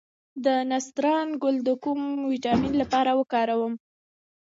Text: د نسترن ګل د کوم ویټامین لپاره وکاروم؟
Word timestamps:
د 0.45 0.47
نسترن 0.71 1.27
ګل 1.41 1.57
د 1.67 1.69
کوم 1.83 2.01
ویټامین 2.31 2.73
لپاره 2.81 3.11
وکاروم؟ 3.19 3.73